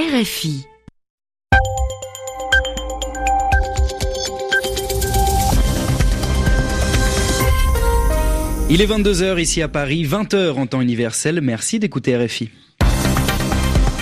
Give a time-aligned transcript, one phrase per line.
[0.00, 0.64] RFI.
[8.70, 11.42] Il est 22h ici à Paris, 20h en temps universel.
[11.42, 12.48] Merci d'écouter RFI.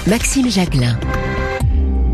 [0.07, 1.01] Maxime Jacquelin.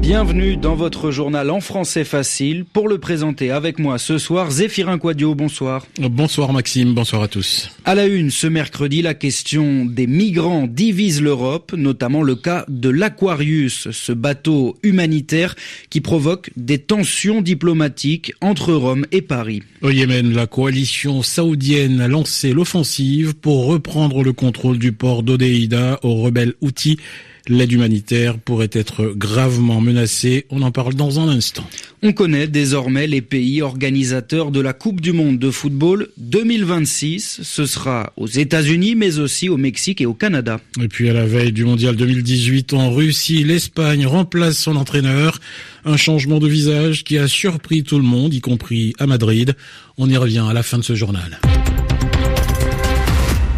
[0.06, 2.66] Bienvenue dans votre journal en français facile.
[2.70, 5.86] Pour le présenter avec moi ce soir, Zéphirin Quadio, bonsoir.
[5.98, 7.70] Bonsoir Maxime, bonsoir à tous.
[7.86, 12.90] À la une, ce mercredi, la question des migrants divise l'Europe, notamment le cas de
[12.90, 15.54] l'Aquarius, ce bateau humanitaire
[15.88, 19.62] qui provoque des tensions diplomatiques entre Rome et Paris.
[19.80, 25.98] Au Yémen, la coalition saoudienne a lancé l'offensive pour reprendre le contrôle du port d'Odeida
[26.02, 26.98] aux rebelles Houthis
[27.46, 30.46] L'aide humanitaire pourrait être gravement menacée.
[30.48, 31.64] On en parle dans un instant.
[32.02, 37.40] On connaît désormais les pays organisateurs de la Coupe du Monde de football 2026.
[37.42, 40.58] Ce sera aux États-Unis, mais aussi au Mexique et au Canada.
[40.80, 45.38] Et puis à la veille du Mondial 2018 en Russie, l'Espagne remplace son entraîneur.
[45.84, 49.54] Un changement de visage qui a surpris tout le monde, y compris à Madrid.
[49.98, 51.38] On y revient à la fin de ce journal.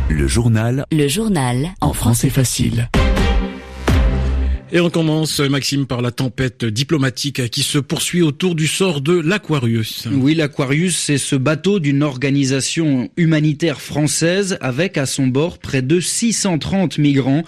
[0.08, 0.84] Le journal.
[0.90, 1.68] Le journal.
[1.80, 2.88] En français facile.
[4.76, 9.14] Et on commence, Maxime, par la tempête diplomatique qui se poursuit autour du sort de
[9.18, 10.06] l'Aquarius.
[10.12, 15.98] Oui, l'Aquarius, c'est ce bateau d'une organisation humanitaire française avec à son bord près de
[15.98, 17.42] 630 migrants.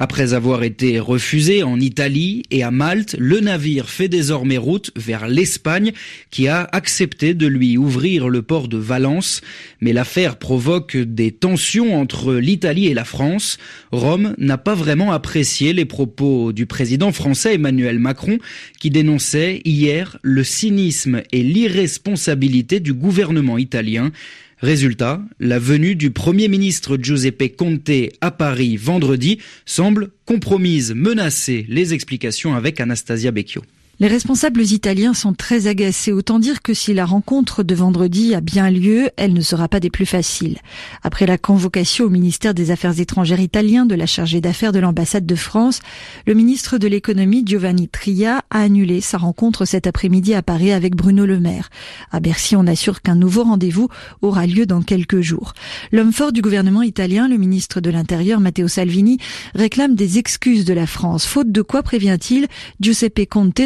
[0.00, 5.26] Après avoir été refusé en Italie et à Malte, le navire fait désormais route vers
[5.26, 5.90] l'Espagne
[6.30, 9.40] qui a accepté de lui ouvrir le port de Valence.
[9.80, 13.58] Mais l'affaire provoque des tensions entre l'Italie et la France.
[13.90, 18.38] Rome n'a pas vraiment apprécié les propos du président français Emmanuel Macron
[18.78, 24.12] qui dénonçait hier le cynisme et l'irresponsabilité du gouvernement italien.
[24.60, 31.64] Résultat, la venue du Premier ministre Giuseppe Conte à Paris vendredi semble compromise, menacée.
[31.68, 33.62] Les explications avec Anastasia Becchio.
[34.00, 36.12] Les responsables italiens sont très agacés.
[36.12, 39.80] Autant dire que si la rencontre de vendredi a bien lieu, elle ne sera pas
[39.80, 40.58] des plus faciles.
[41.02, 45.26] Après la convocation au ministère des Affaires étrangères italien de la chargée d'affaires de l'ambassade
[45.26, 45.80] de France,
[46.28, 50.94] le ministre de l'économie Giovanni Tria a annulé sa rencontre cet après-midi à Paris avec
[50.94, 51.68] Bruno Le Maire.
[52.12, 53.88] À Bercy, on assure qu'un nouveau rendez-vous
[54.22, 55.54] aura lieu dans quelques jours.
[55.90, 59.18] L'homme fort du gouvernement italien, le ministre de l'Intérieur Matteo Salvini,
[59.56, 61.26] réclame des excuses de la France.
[61.26, 62.46] Faute de quoi, prévient-il,
[62.78, 63.60] Giuseppe Conte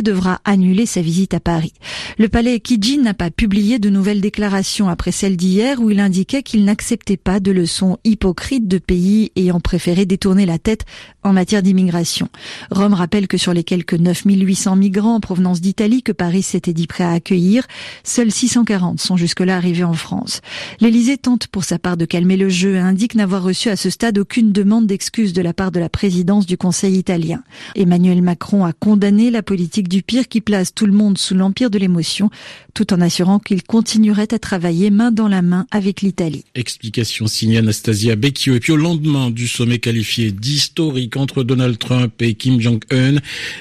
[0.44, 1.72] annuler sa visite à Paris.
[2.18, 6.42] Le palais Kijin n'a pas publié de nouvelles déclarations après celle d'hier où il indiquait
[6.42, 10.84] qu'il n'acceptait pas de leçons hypocrites de pays ayant préféré détourner la tête
[11.22, 12.28] en matière d'immigration.
[12.70, 16.86] Rome rappelle que sur les quelques 9800 migrants en provenance d'Italie que Paris s'était dit
[16.86, 17.66] prêt à accueillir,
[18.04, 20.40] seuls 640 sont jusque-là arrivés en France.
[20.80, 23.90] L'Élysée tente pour sa part de calmer le jeu et indique n'avoir reçu à ce
[23.90, 27.42] stade aucune demande d'excuse de la part de la présidence du Conseil italien.
[27.74, 31.78] Emmanuel Macron a condamné la politique du qui place tout le monde sous l'empire de
[31.78, 32.30] l'émotion,
[32.74, 36.44] tout en assurant qu'il continuerait à travailler main dans la main avec l'Italie.
[36.54, 38.54] Explication signée Anastasia Becchio.
[38.54, 43.16] Et puis au lendemain du sommet qualifié d'historique entre Donald Trump et Kim Jong-un,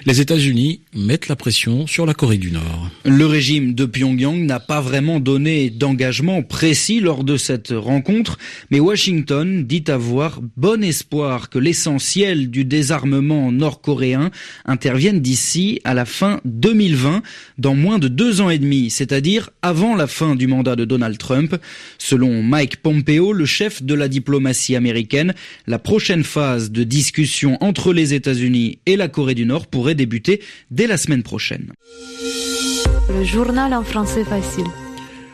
[0.05, 2.89] les États-Unis mettent la pression sur la Corée du Nord.
[3.05, 8.37] Le régime de Pyongyang n'a pas vraiment donné d'engagement précis lors de cette rencontre,
[8.71, 14.31] mais Washington dit avoir bon espoir que l'essentiel du désarmement nord-coréen
[14.65, 17.21] intervienne d'ici à la fin 2020,
[17.57, 21.17] dans moins de deux ans et demi, c'est-à-dire avant la fin du mandat de Donald
[21.17, 21.55] Trump.
[21.97, 25.33] Selon Mike Pompeo, le chef de la diplomatie américaine,
[25.67, 30.41] la prochaine phase de discussion entre les États-Unis et la Corée du Nord pourrait débuter
[30.69, 31.71] dès la semaine prochaine.
[33.09, 34.65] Le journal en français facile.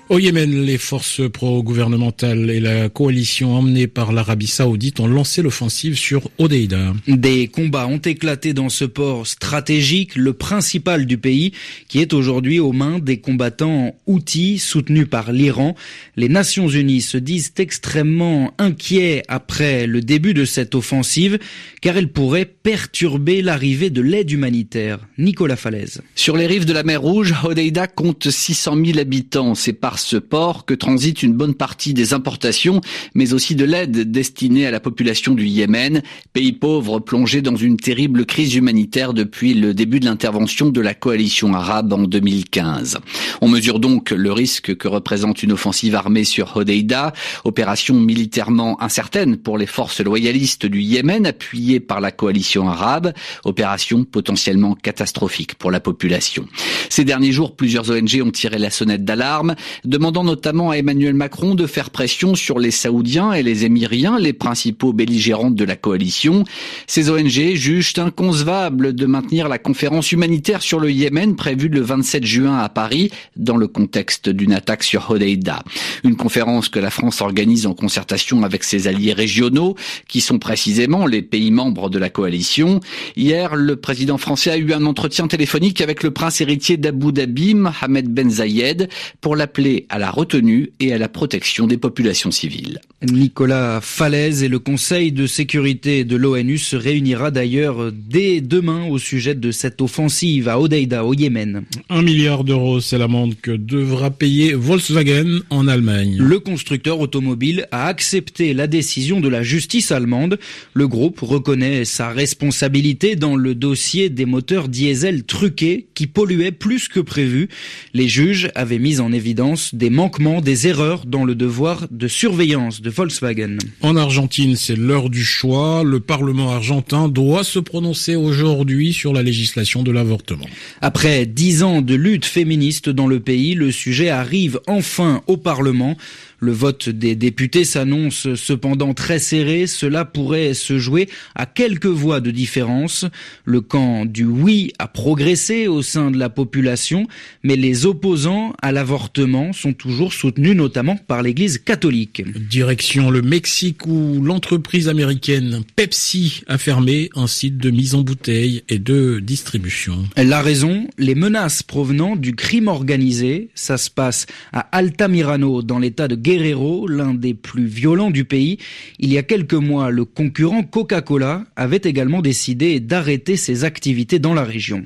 [0.10, 5.98] Au Yémen, les forces pro-gouvernementales et la coalition emmenée par l'Arabie saoudite ont lancé l'offensive
[5.98, 6.94] sur Odeida.
[7.10, 11.52] Des combats ont éclaté dans ce port stratégique, le principal du pays,
[11.90, 15.76] qui est aujourd'hui aux mains des combattants houthis soutenus par l'Iran.
[16.16, 21.38] Les Nations Unies se disent extrêmement inquiets après le début de cette offensive,
[21.82, 25.00] car elle pourrait perturber l'arrivée de l'aide humanitaire.
[25.18, 26.02] Nicolas Falaise.
[26.16, 29.54] Sur les rives de la mer Rouge, Odeida compte 600 000 habitants.
[29.54, 32.82] C'est par ce port que transite une bonne partie des importations,
[33.14, 36.02] mais aussi de l'aide destinée à la population du Yémen,
[36.34, 40.94] pays pauvre plongé dans une terrible crise humanitaire depuis le début de l'intervention de la
[40.94, 43.00] coalition arabe en 2015.
[43.42, 47.14] On mesure donc le risque que représente une offensive armée sur Hodeida,
[47.44, 53.14] opération militairement incertaine pour les forces loyalistes du Yémen appuyées par la coalition arabe,
[53.44, 56.48] opération potentiellement catastrophique pour la population.
[56.90, 59.56] Ces derniers jours, plusieurs ONG ont tiré la sonnette d'alarme.
[59.88, 64.34] Demandant notamment à Emmanuel Macron de faire pression sur les Saoudiens et les Émiriens, les
[64.34, 66.44] principaux belligérants de la coalition.
[66.88, 72.26] Ces ONG jugent inconcevable de maintenir la conférence humanitaire sur le Yémen prévue le 27
[72.26, 75.64] juin à Paris dans le contexte d'une attaque sur Hodeida.
[76.04, 79.76] Une conférence que la France organise en concertation avec ses alliés régionaux,
[80.08, 82.82] qui sont précisément les pays membres de la coalition.
[83.16, 87.54] Hier, le président français a eu un entretien téléphonique avec le prince héritier d'Abu Dhabi,
[87.54, 88.90] Mohamed Ben Zayed,
[89.22, 92.80] pour l'appeler à la retenue et à la protection des populations civiles.
[93.04, 98.98] Nicolas Falaise et le Conseil de sécurité de l'ONU se réunira d'ailleurs dès demain au
[98.98, 101.64] sujet de cette offensive à Odeida au Yémen.
[101.90, 106.18] Un milliard d'euros, c'est l'amende que devra payer Volkswagen en Allemagne.
[106.20, 110.40] Le constructeur automobile a accepté la décision de la justice allemande.
[110.74, 116.88] Le groupe reconnaît sa responsabilité dans le dossier des moteurs diesel truqués qui polluaient plus
[116.88, 117.50] que prévu.
[117.94, 122.82] Les juges avaient mis en évidence des manquements, des erreurs dans le devoir de surveillance
[122.82, 123.58] de Volkswagen.
[123.82, 125.84] En Argentine, c'est l'heure du choix.
[125.84, 130.48] Le Parlement argentin doit se prononcer aujourd'hui sur la législation de l'avortement.
[130.82, 135.96] Après dix ans de lutte féministe dans le pays, le sujet arrive enfin au Parlement.
[136.40, 139.66] Le vote des députés s'annonce cependant très serré.
[139.68, 143.06] Cela pourrait se jouer à quelques voix de différence.
[143.46, 147.08] Le camp du oui a progressé au sein de la population,
[147.44, 152.24] mais les opposants à l'avortement sont toujours soutenus notamment par l'Église catholique.
[152.50, 158.64] Direction le Mexique où l'entreprise américaine Pepsi a fermé un site de mise en bouteille
[158.70, 160.08] et de distribution.
[160.16, 163.50] La raison, les menaces provenant du crime organisé.
[163.56, 168.58] Ça se passe à Altamirano dans l'état de Guerrero, l'un des plus violents du pays.
[169.00, 174.34] Il y a quelques mois, le concurrent Coca-Cola avait également décidé d'arrêter ses activités dans
[174.34, 174.84] la région.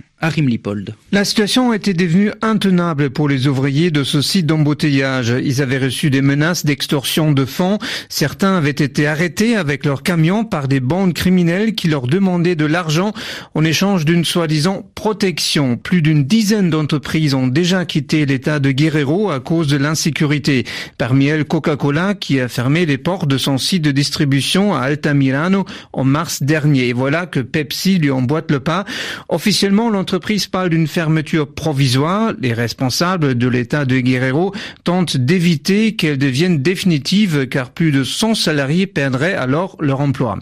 [1.12, 5.34] La situation était devenue intenable pour les ouvriers de ce site d'embouteillage.
[5.44, 7.80] Ils avaient reçu des menaces d'extorsion de fonds.
[8.08, 12.66] Certains avaient été arrêtés avec leurs camions par des bandes criminelles qui leur demandaient de
[12.66, 13.14] l'argent
[13.56, 15.76] en échange d'une soi-disant protection.
[15.76, 20.66] Plus d'une dizaine d'entreprises ont déjà quitté l'état de Guerrero à cause de l'insécurité.
[21.00, 25.66] Parmi elles, Coca-Cola qui a fermé les portes de son site de distribution à Altamirano
[25.94, 26.90] en mars dernier.
[26.90, 28.86] Et voilà que Pepsi lui emboîte le pas.
[29.28, 30.11] Officiellement, l'entreprise
[30.52, 32.34] parle d'une fermeture provisoire.
[32.40, 34.54] Les responsables de l'état de Guerrero
[34.84, 40.40] tentent d'éviter qu'elle devienne définitive car plus de 100 salariés perdraient alors leur emploi.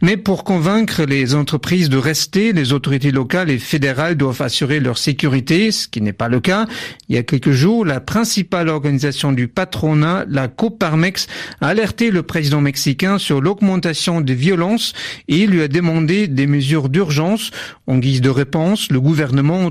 [0.00, 4.98] Mais pour convaincre les entreprises de rester, les autorités locales et fédérales doivent assurer leur
[4.98, 6.66] sécurité, ce qui n'est pas le cas.
[7.08, 11.26] Il y a quelques jours, la principale organisation du patronat, la Coparmex,
[11.60, 14.92] a alerté le président mexicain sur l'augmentation des violences
[15.28, 17.50] et lui a demandé des mesures d'urgence.
[17.86, 19.11] En guise de réponse, le gouvernement,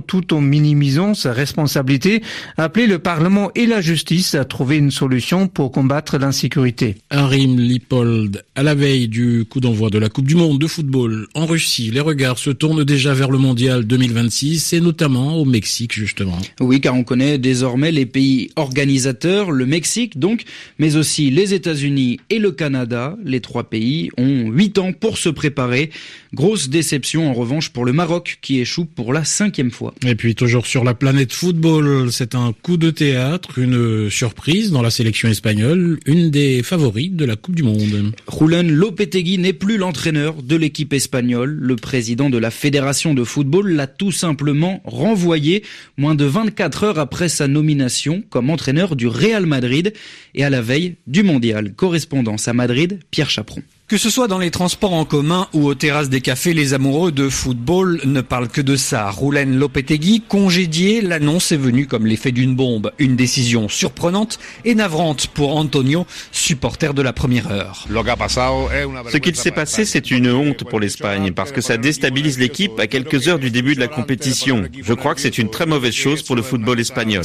[0.08, 2.22] tout en minimisant sa responsabilité,
[2.58, 6.96] a appelé le Parlement et la justice à trouver une solution pour combattre l'insécurité.
[7.10, 11.28] Arim Lipold, à la veille du coup d'envoi de la Coupe du Monde de football
[11.34, 15.94] en Russie, les regards se tournent déjà vers le Mondial 2026 et notamment au Mexique
[15.94, 16.38] justement.
[16.60, 20.44] Oui, car on connaît désormais les pays organisateurs, le Mexique donc,
[20.80, 23.18] mais aussi les États-Unis et le Canada.
[23.24, 25.90] Les trois pays ont huit ans pour se préparer.
[26.34, 29.94] Grosse déception en revanche pour le Maroc qui échoue pour la cinquième fois.
[30.06, 34.82] Et puis toujours sur la planète football, c'est un coup de théâtre, une surprise dans
[34.82, 38.14] la sélection espagnole, une des favorites de la Coupe du Monde.
[38.32, 41.58] Julen Lopetegui n'est plus l'entraîneur de l'équipe espagnole.
[41.60, 45.64] Le président de la fédération de football l'a tout simplement renvoyé
[45.98, 49.94] moins de 24 heures après sa nomination comme entraîneur du Real Madrid
[50.36, 51.74] et à la veille du mondial.
[51.74, 53.64] Correspondance à Madrid, Pierre Chaperon.
[53.92, 57.12] Que ce soit dans les transports en commun ou aux terrasses des cafés, les amoureux
[57.12, 59.12] de football ne parlent que de ça.
[59.12, 62.94] Roulen Lopetegui, congédié, l'annonce est venue comme l'effet d'une bombe.
[63.00, 67.86] Une décision surprenante et navrante pour Antonio, supporter de la première heure.
[67.90, 72.88] Ce qu'il s'est passé, c'est une honte pour l'Espagne parce que ça déstabilise l'équipe à
[72.88, 74.64] quelques heures du début de la compétition.
[74.82, 77.24] Je crois que c'est une très mauvaise chose pour le football espagnol.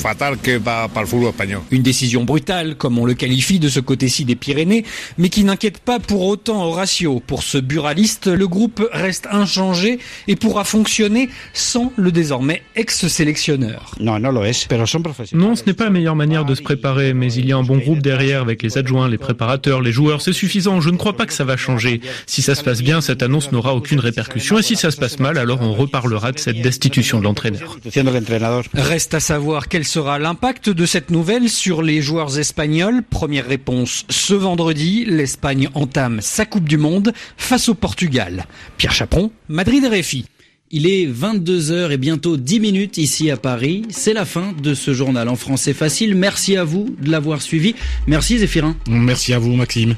[1.70, 4.84] Une décision brutale, comme on le qualifie de ce côté-ci des Pyrénées,
[5.16, 7.20] mais qui n'inquiète pas pour autant Horacio.
[7.20, 9.98] Pour ce buraliste, le groupe reste inchangé
[10.28, 13.92] et pourra fonctionner sans le désormais ex-sélectionneur.
[15.32, 17.62] Non, ce n'est pas la meilleure manière de se préparer, mais il y a un
[17.62, 20.80] bon groupe derrière avec les adjoints, les préparateurs, les joueurs, c'est suffisant.
[20.80, 22.00] Je ne crois pas que ça va changer.
[22.26, 25.18] Si ça se passe bien, cette annonce n'aura aucune répercussion et si ça se passe
[25.18, 27.78] mal, alors on reparlera de cette destitution de l'entraîneur.
[28.74, 33.02] Reste à savoir quel sera l'impact de cette nouvelle sur les joueurs espagnols.
[33.08, 38.46] Première réponse ce vendredi, l'Espagne entame sa Coupe du Monde face au Portugal.
[38.78, 40.24] Pierre Chaperon, Madrid RFI.
[40.72, 43.82] Il est 22h et bientôt 10 minutes ici à Paris.
[43.90, 46.16] C'est la fin de ce journal en français facile.
[46.16, 47.76] Merci à vous de l'avoir suivi.
[48.08, 48.76] Merci Zéphirin.
[48.88, 49.94] Merci à vous Maxime.